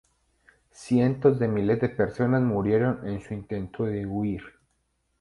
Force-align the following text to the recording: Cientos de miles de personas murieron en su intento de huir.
Cientos 0.71 1.37
de 1.37 1.47
miles 1.47 1.79
de 1.79 1.87
personas 1.89 2.41
murieron 2.41 3.07
en 3.07 3.21
su 3.21 3.35
intento 3.35 3.85
de 3.85 4.03
huir. 4.07 4.41